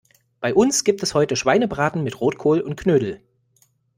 Bei 0.39 0.55
uns 0.55 0.83
gibt 0.83 1.03
es 1.03 1.13
heute 1.13 1.35
Schweinebraten 1.35 2.01
mit 2.01 2.19
Rotkohl 2.21 2.59
und 2.61 2.75
Knödel. 2.75 3.21